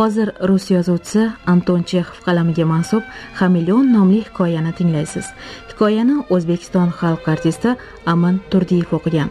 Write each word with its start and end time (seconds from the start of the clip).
hozir 0.00 0.28
rus 0.48 0.70
yozuvchisi 0.70 1.22
anton 1.52 1.82
chexov 1.90 2.22
qalamiga 2.26 2.64
mansub 2.64 3.02
hamilion 3.40 3.86
nomli 3.92 4.20
hikoyani 4.24 4.72
tinglaysiz. 4.78 5.26
Hikoyani 5.70 6.16
o'zbekiston 6.34 6.88
xalq 7.00 7.28
artisti 7.34 7.74
amin 8.12 8.40
turdiyev 8.50 8.94
o'qigan. 8.98 9.28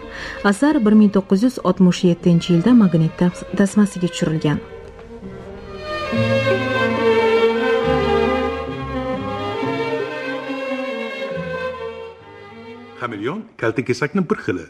Asar 0.51 0.75
1967 0.85 2.51
yilda 2.53 2.73
magnit 2.81 3.23
tasmasiga 3.57 4.07
tushirilgan. 4.13 4.59
Xameleon 12.99 13.41
kaltakesakni 13.57 14.21
bir 14.29 14.37
xili 14.45 14.65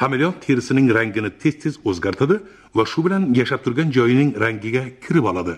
xameleon 0.00 0.34
terisining 0.44 0.88
rangini 0.96 1.30
tez 1.42 1.54
tez 1.62 1.74
o'zgartiradi 1.88 2.36
va 2.76 2.84
shu 2.92 3.04
bilan 3.04 3.22
yashab 3.40 3.60
turgan 3.64 3.88
joyining 3.96 4.30
rangiga 4.42 4.82
kirib 5.04 5.24
oladi. 5.30 5.54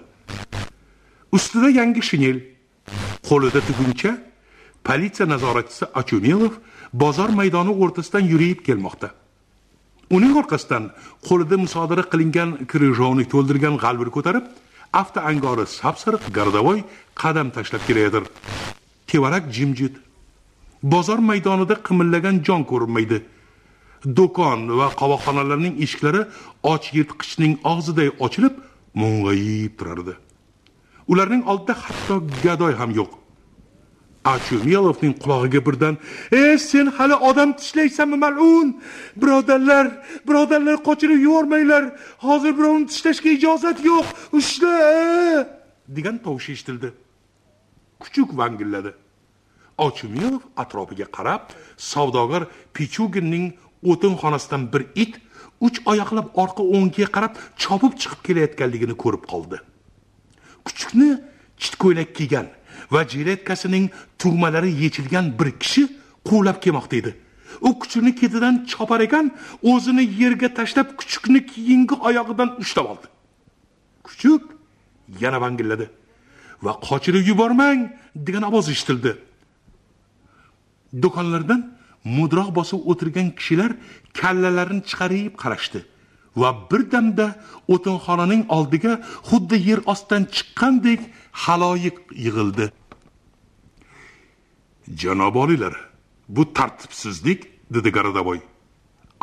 Ustida 1.37 1.69
yangi 1.81 2.03
shinel 2.11 2.39
qo'lida 3.29 3.61
tuguncha 3.69 4.13
politsiya 4.89 5.27
nazoratchisi 5.35 5.85
achunilov 6.01 6.53
bozor 7.03 7.31
maydoni 7.41 7.73
o'rtasidan 7.83 8.25
yurib 8.33 8.59
kelmoqda. 8.69 9.09
Uning 10.17 10.35
orqasidan 10.41 10.85
qo'lida 11.29 11.57
musodara 11.65 12.05
qilingan 12.13 12.51
krijovni 12.73 13.25
to'ldirgan 13.33 13.75
g'alvir 13.83 14.11
ko'tarib 14.17 14.45
avto 15.01 15.21
angori 15.31 15.65
sapsariq 15.79 16.23
gardavoy 16.37 16.79
qadam 17.23 17.49
tashlab 17.57 17.83
kelayotir. 17.89 18.25
Tevarak 19.11 19.45
jimjit 19.57 19.95
bozor 20.83 21.19
maydonida 21.31 21.75
qimillagan 21.87 22.37
jon 22.47 22.63
ko'rinmaydi. 22.71 23.19
Do'kon 24.05 24.61
va 24.79 24.89
qovoqxonalarning 25.01 25.75
eshiklari 25.85 26.23
och 26.63 26.85
yirtqichning 26.97 27.55
og'ziday 27.73 28.11
ochilib 28.25 28.55
mung'ayib 29.01 29.73
turardi. 29.79 30.15
Ularning 31.11 31.43
oldida 31.51 31.75
hatto 31.85 32.23
gadoy 32.45 32.75
ham 32.81 32.91
yo'q. 33.01 33.13
Achumelovning 34.25 35.15
qulog'iga 35.23 35.61
birdan 35.67 35.95
e 36.33 36.59
sen 36.59 36.87
hali 36.97 37.15
odam 37.15 37.51
tishlaysanmi 37.61 38.17
mal'un? 38.25 38.69
Birodarlar 39.21 39.87
birodarlar 40.29 40.77
qochirib 40.89 41.21
yubormanglar. 41.27 41.85
Hozir 42.27 42.53
birovni 42.59 42.87
tishlashga 42.91 43.31
ijozat 43.39 43.79
yo'q. 43.91 44.07
Ushla! 44.39 44.75
degan 45.97 46.17
tovush 46.25 46.49
eshitildi. 46.55 46.93
Kuchuk 48.03 48.31
vangilladi. 48.41 48.93
Ochumelov 49.87 50.43
atrofiga 50.63 51.07
qarab 51.17 51.43
savdogar 51.77 52.43
pichuginning 52.75 53.47
o'tin 53.91 54.15
xonasidan 54.21 54.73
bir 54.73 54.83
it 54.95 55.15
uch 55.61 55.79
oyoqlab 55.87 56.27
orqa 56.43 56.63
o'ngga 56.63 57.07
qarab 57.17 57.33
chopib 57.63 57.93
chiqib 58.01 58.21
kelayotganligini 58.27 58.95
ko'rib 59.03 59.25
qoldi. 59.33 59.57
Kuchukni 60.67 61.11
chit 61.63 61.75
ko'ylak 61.83 62.15
kiygan 62.19 62.47
va 62.91 63.01
jiletkasining 63.13 63.91
tugmalari 64.19 64.71
yechilgan 64.83 65.27
bir 65.39 65.51
kishi 65.63 65.83
quvlab 66.29 66.59
kelmoqda 66.65 66.97
edi. 66.97 67.13
U 67.61 67.79
kuchukni 67.79 68.15
ketidan 68.21 68.55
chopar 68.73 69.01
ekan 69.01 69.27
o'zini 69.63 70.05
yerga 70.21 70.49
tashlab 70.59 70.89
kuchukni 70.99 71.41
keyingi 71.47 71.95
oyog'idan 72.09 72.49
ushlab 72.63 72.87
oldi. 72.93 73.07
Kuchuk 74.07 74.43
yana 75.21 75.41
vangilladi. 75.41 75.87
Va 76.63 76.73
qochirib 76.89 77.25
yubormang 77.31 77.81
degan 78.27 78.43
ovoz 78.51 78.69
eshitildi. 78.75 79.13
Do'konlardan 81.03 81.61
mudroq 82.05 82.51
bosib 82.59 82.81
o'tirgan 82.91 83.29
kishilar 83.39 83.71
kallalarini 84.21 84.83
chiqarib 84.89 85.35
qarashdi 85.43 85.81
va 86.41 86.51
birdamda 86.71 87.27
o'tinxonaning 87.75 88.43
oldiga 88.57 88.93
xuddi 89.29 89.57
yer 89.69 89.81
ostidan 89.93 90.25
chiqqandek 90.35 91.01
haloyiq 91.45 91.97
yig'ildi. 92.25 92.67
Janob 95.01 95.35
oliylar 95.43 95.75
bu 96.29 96.43
tartibsizlik 96.59 97.41
dedi 97.75 97.89
garadovoy 97.97 98.41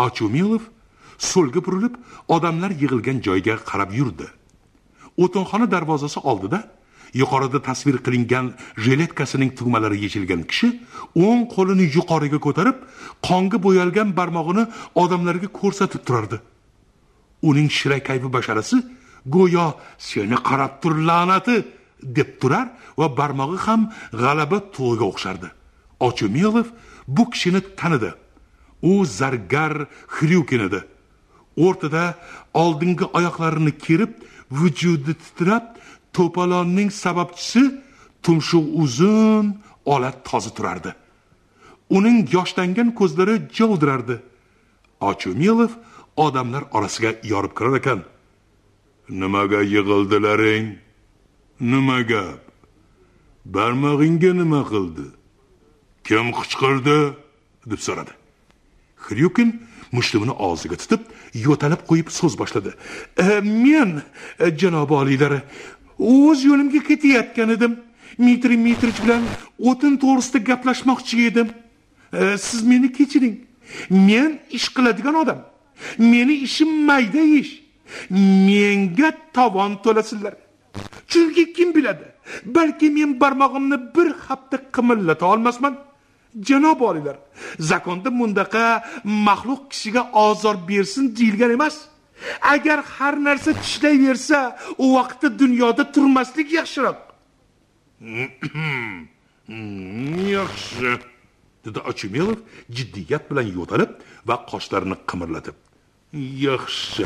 achumilov 0.05 0.63
so'lga 1.31 1.59
burilib 1.65 1.95
odamlar 2.35 2.71
yig'ilgan 2.81 3.17
joyga 3.27 3.55
qarab 3.69 3.91
yurdi. 3.99 4.27
O'tinxona 5.23 5.67
darvozasi 5.71 6.19
oldida 6.19 6.59
yuqorida 7.21 7.59
tasvir 7.69 7.95
qilingan 8.05 8.45
jiletkasining 8.85 9.51
tugmalari 9.57 9.97
yechilgan 10.05 10.41
kishi 10.51 10.67
o'ng 11.25 11.41
qo'lini 11.55 11.85
yuqoriga 11.97 12.39
ko'tarib 12.45 12.77
qonga 13.27 13.57
bo'yalgan 13.65 14.09
barmog'ini 14.19 14.63
odamlarga 15.03 15.47
ko'rsatib 15.59 16.01
turardi. 16.07 16.37
Uning 17.49 17.69
shira 17.77 17.97
kayfi 18.07 18.29
basharasi 18.37 18.77
go'yo 19.35 19.67
seni 20.09 20.37
qarab 20.47 20.73
tur 20.81 20.93
la'nati! 21.09 21.57
deb 22.05 22.39
turar 22.41 22.67
va 22.97 23.07
barmog'i 23.17 23.57
ham 23.65 23.81
g'alaba 24.21 24.57
tug'iga 24.73 25.05
o'xshardi. 25.11 25.47
Ochumilov 26.07 26.67
bu 27.07 27.23
kishini 27.31 27.61
tanidi. 27.79 28.11
U 28.91 29.05
zargar 29.05 29.73
xryukin 30.15 30.61
edi. 30.67 30.81
O'rtada 31.65 32.03
oldingi 32.63 33.05
oyoqlarini 33.17 33.73
kerib 33.85 34.11
vujudi 34.59 35.13
titrab 35.23 35.65
to'polonning 36.15 36.89
sababchisi 37.03 37.63
tumshuq 38.23 38.65
uzun 38.83 39.45
ola 39.93 40.11
toza 40.27 40.51
turardi. 40.57 40.91
Uning 41.97 42.17
yoshlangan 42.35 42.89
ko'zlari 42.99 43.35
jovdirardi. 43.57 44.15
Ochumilov 45.09 45.71
odamlar 46.25 46.63
orasiga 46.75 47.11
yorib 47.31 47.53
kirar 47.57 47.75
ekan. 47.81 47.99
Nimaga 49.21 49.61
yig'ildilaring? 49.73 50.65
Nima 51.71 51.99
gap? 52.11 52.41
Barmog'ingga 53.55 54.31
nima 54.41 54.61
qildi? 54.71 55.05
Kim 56.07 56.27
qichqirdi? 56.37 56.99
deb 57.71 57.81
so'radi. 57.87 58.13
Xryukin 59.05 59.49
mushtumini 59.95 60.33
og'ziga 60.47 60.77
tutib 60.81 61.01
yo'talib 61.45 61.81
qo'yib 61.89 62.09
so'z 62.17 62.37
boshladi. 62.41 62.71
E, 63.25 63.39
men 63.41 64.01
e, 64.39 64.47
janob 64.61 64.91
oliylari 64.99 65.39
o'z 65.99 66.43
yo'limga 66.49 66.81
ketayotgan 66.89 67.49
edim. 67.49 67.79
Mitri 68.17 68.57
mitrich 68.57 68.99
bilan 69.03 69.21
o'tin 69.69 69.97
to'g'risida 70.03 70.39
gaplashmoqchi 70.49 71.25
edim. 71.29 71.47
E, 72.13 72.37
siz 72.37 72.63
meni 72.63 72.91
kechiring. 72.97 73.35
Men 73.89 74.39
ish 74.57 74.69
qiladigan 74.75 75.15
odam. 75.23 75.39
Meni 75.97 76.33
ishim 76.47 76.71
mayda 76.87 77.23
ish. 77.39 77.53
Menga 78.47 79.09
tovon 79.33 79.71
to'lasinlar 79.83 80.33
chunki 81.07 81.53
kim 81.53 81.75
biladi 81.75 82.05
balki 82.45 82.89
men 82.89 83.19
barmog'imni 83.21 83.77
bir 83.95 84.09
hafta 84.27 84.57
qimillata 84.75 85.25
olmasman. 85.25 85.77
Janob 86.47 86.81
oliylar 86.81 87.17
zakonda 87.59 88.09
mundaqa 88.19 88.83
maxluq 89.27 89.61
kishiga 89.71 90.01
ozor 90.13 90.55
bersin 90.69 91.15
deyilgan 91.17 91.51
emas. 91.57 91.75
Agar 92.41 92.79
har 92.95 93.15
narsa 93.27 93.51
tishlayversa 93.63 94.39
u 94.83 94.85
vaqtda 94.97 95.27
dunyoda 95.39 95.83
turmaslik 95.95 96.49
yaxshiroq. 96.59 96.99
Yaxshi 100.35 100.91
dedi 101.65 101.79
ochumelov 101.89 102.39
jiddiyat 102.75 103.23
bilan 103.29 103.47
yo'talib 103.57 103.91
va 104.27 104.35
qoshlarini 104.51 104.97
qimirlatib. 105.09 105.55
Yaxshi. 106.47 107.05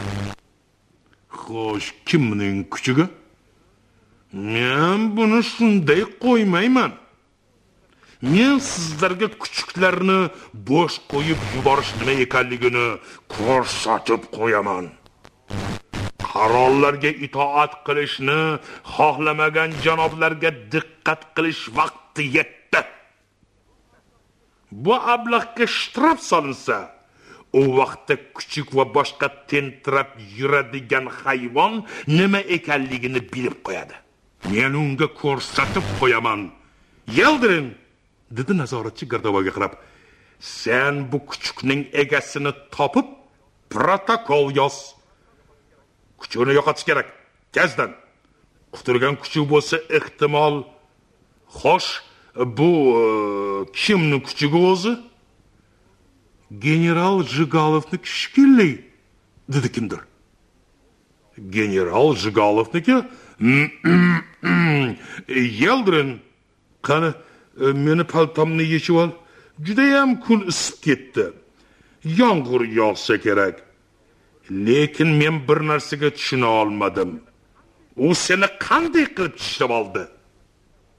Xo'sh 1.42 1.90
kimning 2.08 2.58
kuchiga 2.74 3.06
men 4.32 5.16
buni 5.16 5.42
shunday 5.44 6.02
qo'ymayman. 6.24 6.92
Men 8.22 8.60
sizlarga 8.60 9.28
kuchuklarni 9.42 10.20
bo'sh 10.70 10.98
qo'yib 11.12 11.40
yuborish 11.56 11.92
nima 12.00 12.14
ekanligini 12.26 12.88
ko'rsatib 13.36 14.22
qo'yaman. 14.38 14.86
Qarorlarga 16.32 17.12
itoat 17.26 17.74
qilishni 17.86 18.42
xohlamagan 18.96 19.72
janoblarga 19.86 20.52
diqqat 20.74 21.22
qilish 21.36 21.64
vaqti 21.78 22.24
yetdi. 22.38 22.82
Bu 24.84 24.94
ablahga 25.16 25.66
shtraf 25.78 26.20
solinsa 26.32 26.78
u 27.60 27.62
vaqtda 27.80 28.16
kuchuk 28.36 28.70
va 28.78 28.86
boshqa 28.96 29.28
tentirab 29.50 30.10
yuradigan 30.38 31.06
hayvon 31.22 31.74
nima 32.18 32.42
ekanligini 32.58 33.22
bilib 33.34 33.58
qo'yadi. 33.66 33.96
Men 34.52 34.72
unga 34.84 35.08
ko'rsatib 35.22 35.86
qo'yaman. 36.00 36.42
Yeldirin 37.20 37.68
dedi 38.38 38.54
nazoratchi 38.62 39.06
gardovoga 39.12 39.52
qarab. 39.58 39.74
Sen 40.40 40.94
bu 41.12 41.18
kuchukning 41.30 41.82
egasini 42.02 42.52
topib 42.76 43.08
protokol 43.74 44.46
yoz 44.60 44.78
kuchugini 46.20 46.54
yo'qotish 46.60 46.86
kerak. 46.90 47.08
Gazdan. 47.54 47.92
Quturgan 48.72 49.16
kuchuk 49.22 49.46
bo'lsa 49.50 49.78
ehtimol 49.98 50.56
xo'sh 51.62 51.90
bu 52.58 52.72
e, 53.02 53.04
kimni 53.74 54.18
kuchugi 54.24 54.60
o'zi? 54.72 54.94
General 56.66 57.24
jigalovni 57.24 57.98
kishkilli 58.02 58.86
dedi 59.54 59.72
kimdir. 59.72 60.00
General 61.50 62.16
jigalovniki 62.16 62.96
mm, 63.40 63.72
mm, 63.84 64.18
mm, 64.42 64.96
yeldirin 65.62 66.20
qani 66.82 67.14
e, 67.62 67.66
meni 67.66 68.04
paltomni 68.04 68.64
yechib 68.64 68.96
ol. 68.96 69.10
Judayam 69.66 70.20
kun 70.20 70.40
isib 70.52 70.84
ketdi. 70.86 71.26
Yomg'ir 72.04 72.62
yog'sa 72.80 73.18
kerak. 73.26 73.69
Lekin 74.52 75.08
men 75.08 75.48
bir 75.48 75.68
narsaga 75.68 76.10
tushuna 76.10 76.48
olmadim. 76.48 77.22
U 77.98 78.16
seni 78.16 78.48
qanday 78.68 79.06
qilib 79.16 79.36
tishlab 79.38 79.70
oldi? 79.80 80.04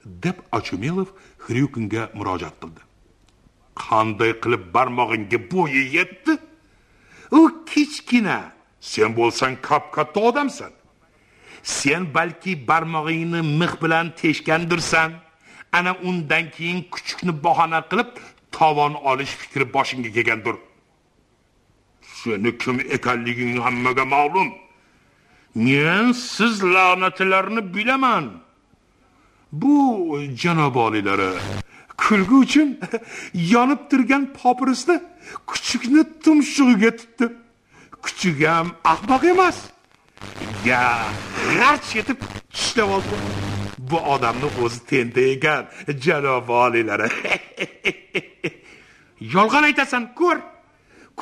Deb 0.04 0.36
achumilov 0.52 1.08
xryukinga 1.44 2.02
murojaat 2.14 2.56
qildi. 2.62 2.82
Qanday 3.84 4.32
qilib 4.42 4.62
barmog'ingga 4.74 5.38
bo'yi 5.52 5.84
yetdi? 5.96 6.32
U 7.38 7.40
kichkina. 7.70 8.38
Sen 8.80 9.16
bo'lsang 9.16 9.54
kap 9.62 9.92
katta 9.92 10.20
odamsan. 10.20 10.72
Sen 11.62 12.14
balki 12.14 12.52
barmog'ingni 12.68 13.40
mix 13.60 13.72
bilan 13.82 14.06
teshgandirsan. 14.20 15.10
Ana 15.72 15.92
undan 16.08 16.44
keyin 16.50 16.80
kuchukni 16.92 17.32
bahona 17.44 17.80
qilib 17.90 18.10
tovon 18.52 18.94
olish 18.94 19.34
fikri 19.40 19.72
boshingga 19.74 20.10
kelgandir. 20.16 20.56
Seni 22.22 22.58
kim 22.58 22.80
ekanliging 22.80 23.58
hammaga 23.64 24.04
ma'lum. 24.04 24.48
Men 25.54 26.12
siz 26.12 26.64
la'natlarni 26.64 27.74
bilaman. 27.74 28.24
Bu 29.52 30.18
janob 30.42 30.74
oliylari 30.74 31.30
kulgi 31.96 32.34
uchun 32.34 32.78
yonib 33.34 33.90
turgan 33.90 34.32
popirisni 34.42 34.96
kuchukni 35.46 36.02
tumshug'iga 36.24 36.90
tutdi. 36.96 37.26
Kuchuk 38.04 38.38
ham 38.46 38.68
ahmoq 38.84 39.24
emas. 39.24 39.58
Ya 40.64 40.84
g'arch 41.58 41.96
etib 42.00 42.18
tishlab 42.54 42.90
oldi. 42.96 43.16
Bu 43.78 43.98
odamni 44.14 44.48
o'zi 44.64 44.80
tenda 44.90 45.20
ekan 45.34 45.64
janob 46.04 46.48
oliylari 46.48 47.08
yolg'on 49.34 49.64
aytasan 49.68 50.04
ko'r. 50.20 50.38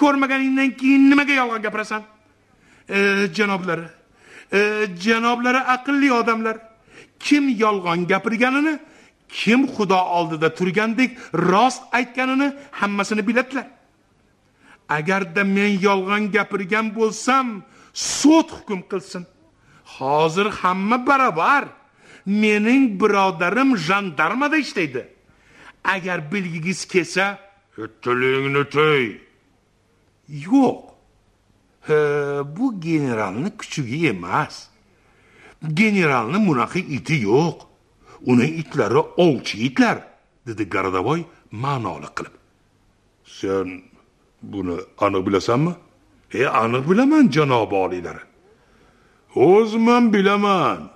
Ko'rmaganingdan 0.00 0.70
keyin 0.80 1.10
nimaga 1.10 1.34
yolg'on 1.40 1.62
gapirasan? 1.66 2.02
E, 2.96 2.98
janoblari 3.36 3.86
e, 4.52 4.60
janoblari 5.04 5.60
aqlli 5.74 6.12
odamlar. 6.20 6.56
Kim 7.20 7.44
yolg'on 7.64 8.06
gapirganini 8.12 8.78
kim 9.28 9.60
xudo 9.74 10.00
oldida 10.18 10.48
turgandek 10.58 11.10
rost 11.34 11.82
aytganini 11.92 12.48
hammasini 12.80 13.22
biladilar 13.28 13.66
agarda 14.88 15.44
men 15.44 15.78
yolg'on 15.86 16.30
gapirgan 16.32 16.86
bo'lsam 16.98 17.46
sud 17.94 18.48
hukm 18.56 18.80
qilsin. 18.90 19.26
Hozir 19.84 20.46
hamma 20.60 21.06
barobar. 21.06 21.64
Mening 22.26 23.00
birodarim 23.00 23.76
jandarmada 23.76 24.56
ishlaydi. 24.56 25.08
Agar 25.84 26.32
bilgingiz 26.32 26.84
kelsa 26.92 27.38
tilingni 28.02 28.64
tiy 28.74 29.27
yo'q. 30.28 30.80
Bu 32.56 32.80
generalni 32.80 33.56
kuchugi 33.56 34.08
emas. 34.08 34.68
Generalni 35.62 36.46
bunaqa 36.46 36.78
iti 36.78 37.14
yo'q. 37.14 37.56
Uni 38.26 38.46
itlari 38.46 38.98
ovchi 38.98 39.58
itlar 39.66 39.98
dedi 40.46 40.64
garadavoy 40.70 41.20
ma'noli 41.50 42.08
qilib. 42.16 42.34
Sen 43.24 43.82
buni 44.42 44.76
aniq 44.98 45.26
bilasanmi? 45.26 45.72
E 46.34 46.46
aniq 46.46 46.84
bilaman 46.90 47.30
janob 47.30 47.72
oliylari. 47.72 48.22
O'zim 49.34 49.86
ham 49.86 50.12
bilaman. 50.12 50.90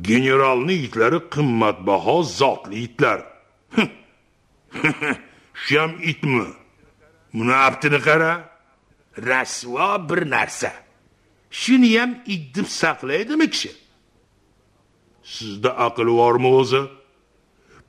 Generalni 0.00 0.74
itlari 0.86 1.18
qimmatbaho 1.34 2.22
zotli 2.22 2.76
itlar. 2.86 3.20
Shu 5.62 5.80
ham 5.80 5.92
itmi? 6.02 6.46
Buni 7.34 7.54
aftini 7.54 7.98
qara. 7.98 8.49
Rasvo 9.26 10.08
bir 10.08 10.30
narsa. 10.30 10.72
Shuni 11.50 11.98
ham 11.98 12.10
idib 12.26 12.66
saqlaydimi 12.80 13.50
kishi? 13.50 13.70
Sizda 15.22 15.70
aql 15.86 16.08
bormi 16.20 16.50
o'zi? 16.60 16.82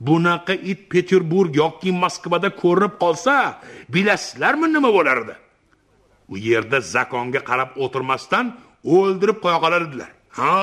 Bunaqa 0.06 0.54
it 0.70 0.90
peterburg 0.90 1.56
yoki 1.62 1.90
moskvada 2.02 2.50
ko'rinib 2.62 2.94
qolsa 3.02 3.34
bilasizlarmi 3.94 4.66
nima 4.72 4.90
bo'lar 4.96 5.18
edi 5.24 5.34
u 6.32 6.34
yerda 6.48 6.78
zakonga 6.94 7.40
qarab 7.50 7.70
o'tirmasdan 7.84 8.46
o'ldirib 8.94 9.38
qo'ya 9.44 9.58
qolar 9.64 9.82
edilar 9.88 10.10
ha 10.38 10.58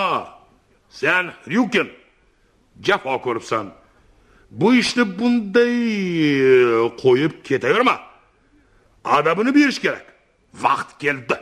sen 1.00 1.24
ryukin 1.52 1.88
jafo 2.82 3.22
ko'ribsan. 3.22 3.72
Bu 4.52 4.74
ishni 4.74 5.04
bunday 5.20 5.76
qo'yib 7.04 7.34
ketaverma. 7.44 8.00
Adabini 9.04 9.56
berish 9.56 9.80
kerak. 9.80 10.06
Vaqt 10.54 10.98
keldi. 11.04 11.38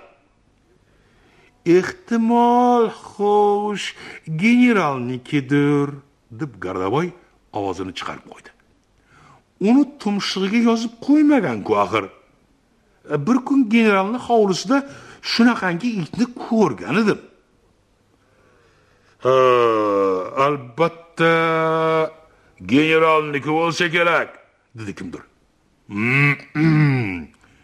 Ehtimol 1.77 2.89
xo'sh 3.13 3.87
generalnikidir 4.43 5.89
deb 6.39 6.51
gardaboy 6.63 7.11
ovozini 7.57 7.93
chiqarib 7.97 8.25
qo'ydi. 8.31 8.49
Uni 9.69 9.83
tumshug'iga 10.01 10.59
yozib 10.69 10.93
qo'ymaganku 11.05 11.71
axir. 11.83 12.05
Bir 13.27 13.37
kun 13.47 13.69
generalni 13.69 14.19
hovlisida 14.27 14.77
shunaqangi 15.31 15.89
itni 16.01 16.25
ko'rgan 16.47 16.95
edim 17.03 17.19
ha 19.23 19.35
albatta 20.45 21.31
generalniki 22.73 23.49
bo'lsa 23.59 23.85
kerak 23.95 24.29
dedi 24.75 24.95
kimdir. 24.95 25.21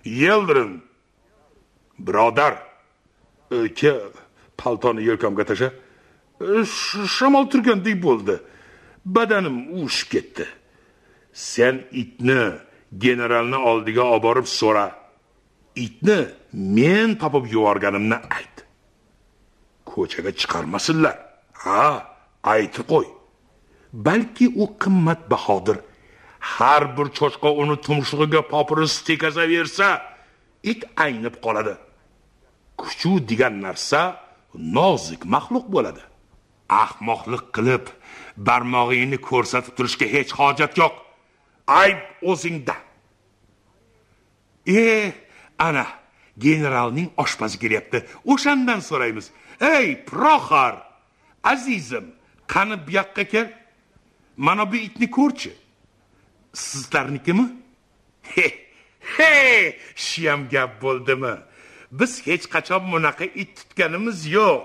Yeldirin 0.06 0.84
birodar. 2.00 2.57
E, 3.51 3.74
ke 3.74 3.94
paltoni 4.57 5.04
yelkamga 5.04 5.45
tasha. 5.45 5.69
E, 6.42 6.66
shamol 7.16 7.50
turgandek 7.51 7.98
bo'ldi. 8.04 8.40
Badanim 9.06 9.57
uvushib 9.78 10.10
ketdi. 10.13 10.45
Sen 11.34 11.75
itni 11.92 12.42
generalni 12.98 13.57
oldiga 13.69 14.04
olib 14.13 14.24
borib 14.24 14.48
so'ra 14.60 14.86
itni 15.75 16.19
men 16.54 17.16
topib 17.22 17.45
yuborganimni 17.54 18.18
ayt. 18.38 18.56
Ko'chaga 19.89 20.31
chiqarmasinlar 20.39 21.18
ha 21.63 21.86
aytib 22.54 22.86
qo'y. 22.92 23.07
Balki 23.94 24.48
u 24.63 24.65
qimmatbahodir. 24.82 25.77
Har 26.39 26.84
bir 26.98 27.08
cho'chqa 27.17 27.50
uni 27.62 27.75
tumshug'iga 27.86 28.41
popirus 28.53 28.94
tekazaversa 29.08 29.88
it 30.72 30.82
aynib 31.06 31.36
qoladi. 31.46 31.74
Kuchu 32.84 33.12
degan 33.30 33.56
narsa 33.66 34.02
nozik 34.78 35.22
maxluq 35.34 35.66
bo'ladi. 35.75 36.04
Ahmoqlik 36.84 37.46
qilib 37.56 37.86
barmog'ingni 38.48 39.20
ko'rsatib 39.30 39.74
turishga 39.78 40.08
hech 40.16 40.32
hojat 40.40 40.74
yo'q. 40.82 40.94
Ayb 41.82 42.00
o'zingda. 42.32 42.75
E 44.68 44.84
ana 45.68 45.86
generalning 46.46 47.10
oshpazi 47.24 47.58
kelyapti. 47.63 47.98
O'shandan 48.32 48.80
so'raymiz. 48.90 49.25
Ey 49.75 49.88
proxor 50.10 50.74
azizim 51.52 52.06
qani 52.54 52.75
bu 52.86 52.92
yoqqa 53.00 53.24
kel. 53.34 53.48
Mana 54.38 54.63
bu 54.72 54.75
itni 54.88 55.08
ko'rchi. 55.18 55.52
Sizlarnikimi? 56.54 57.46
He 58.36 58.48
he 59.18 59.75
shuyam 59.96 60.42
gap 60.50 60.82
bo'ldimi? 60.82 61.34
Biz 62.00 62.13
hech 62.27 62.45
qachon 62.53 62.83
bunaqa 62.91 63.25
it 63.41 63.50
tutganimiz 63.57 64.19
yo'q. 64.38 64.63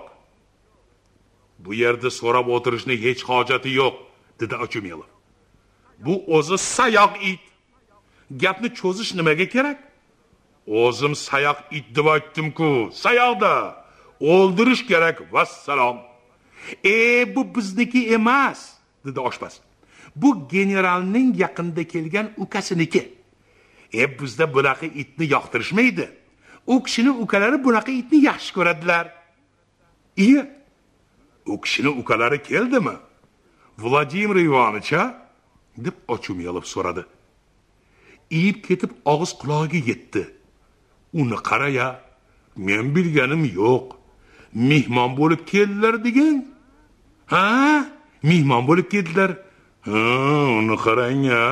Bu 1.64 1.70
yerda 1.82 2.08
so'rab 2.20 2.46
o'tirishni 2.56 2.94
hech 3.04 3.22
hojati 3.30 3.70
yo'q 3.80 3.94
dedi 4.40 4.54
ochumilov 4.64 5.08
bu 5.98 6.24
o'zi 6.26 6.58
sayoq 6.58 7.12
it. 7.22 7.40
Gapni 8.30 8.74
cho'zish 8.74 9.14
nimaga 9.14 9.48
kerak? 9.48 9.78
O'zim 10.66 11.14
sayoq 11.14 11.58
it 11.70 11.86
deb 11.96 12.06
aytdim-ku 12.06 12.90
sayoqda. 12.92 13.84
O'ldirish 14.20 14.86
kerak 14.86 15.32
vassalom. 15.32 15.98
E 16.84 16.96
bu 17.36 17.54
bizniki 17.54 18.08
emas 18.12 18.72
dedi 19.06 19.20
oshpaz. 19.20 19.60
Bu 20.16 20.48
generalning 20.48 21.40
yaqinda 21.40 21.84
kelgan 21.88 22.30
ukasiniki 22.36 23.14
e 23.92 24.18
bizda 24.18 24.54
bunaqa 24.54 24.86
itni 24.86 25.26
yoqtirishmaydi. 25.34 26.10
U 26.72 26.82
kishini 26.84 27.10
ukalari 27.24 27.58
bunaqa 27.64 27.92
itni 28.00 28.18
yaxshi 28.28 28.50
ko'radilar. 28.56 29.06
Iye 30.24 30.40
u 31.46 31.60
kishini 31.60 31.90
ukalari 32.00 32.38
keldimi? 32.48 32.96
Vladimir 33.82 34.36
ivanovicha 34.48 35.00
a 35.02 35.14
deb 35.84 35.96
ochumyalov 36.14 36.64
so'radi. 36.74 37.04
Iyib 38.38 38.58
ketib 38.66 38.90
og'iz 39.12 39.32
qulog'iga 39.40 39.80
yetdi. 39.90 40.22
Uni 41.20 41.38
qaraya 41.48 41.88
men 42.66 42.84
bilganim 42.94 43.42
yo'q. 43.60 43.86
Mehmon 44.70 45.10
bo'lib 45.20 45.42
keldilar 45.52 45.94
degan. 46.06 46.36
Ha 47.32 47.44
mehmon 48.28 48.62
bo'lib 48.68 48.88
keldilar. 48.94 49.30
Ha 49.88 50.02
uni 50.58 50.76
qarang 50.84 51.24
a 51.42 51.44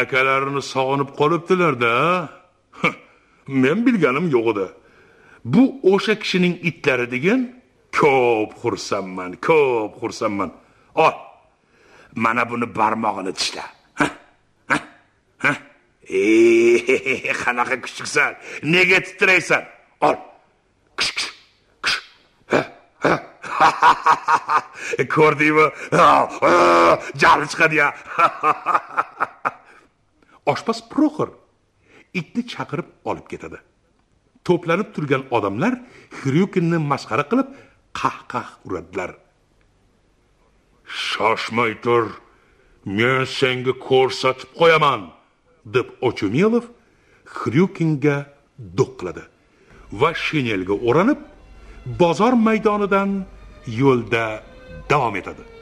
akalarini 0.00 0.62
sog'inib 0.72 1.10
qolibdilarda. 1.18 1.94
Men 3.48 3.86
bilganim 3.86 4.26
yo'q 4.36 4.46
edi. 4.52 4.66
Bu 5.44 5.62
o'sha 5.92 6.14
kishining 6.22 6.54
itlari 6.70 7.06
degan 7.14 7.40
ko'p 7.98 8.50
xursandman 8.62 9.32
ko'p 9.46 9.92
xursandman. 10.00 10.50
Ol 11.06 11.14
mana 12.24 12.42
buni 12.50 12.66
barmog'ini 12.78 13.32
tishla. 13.38 13.64
Qanaqa 17.42 17.76
kuchuksan? 17.84 18.32
Nega 18.72 18.98
titraysan? 19.06 19.64
Ol 20.06 20.16
ko'rdingmi? 25.14 25.66
Jahli 27.22 27.46
chiqadi 27.52 27.76
ya. 27.82 27.88
Oshpaz 30.52 30.78
proxor 30.92 31.28
itni 32.20 32.42
chaqirib 32.52 32.88
olib 33.10 33.26
ketadi. 33.32 33.58
To'planib 34.46 34.88
turgan 34.94 35.22
odamlar 35.36 35.74
xryukinni 36.20 36.78
masxara 36.90 37.24
qilib 37.30 37.48
qah 37.98 38.18
qah 38.32 38.48
uradilar. 38.66 39.10
Shoshmay 41.08 41.72
tur 41.84 42.04
men 42.98 43.18
senga 43.38 43.72
ko'rsatib 43.88 44.50
qo'yaman 44.60 45.00
deb 45.74 45.86
ochumelov 46.08 46.64
xryukinga 47.38 48.16
do'q 48.78 48.92
qiladi 48.98 49.24
va 50.00 50.10
shinelga 50.24 50.74
o'ranib 50.88 51.20
bozor 52.00 52.34
maydonidan 52.46 53.10
yo'lda 53.80 54.24
davom 54.90 55.14
etadi. 55.20 55.57